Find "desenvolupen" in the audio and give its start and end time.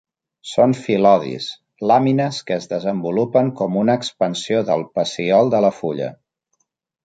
2.73-3.53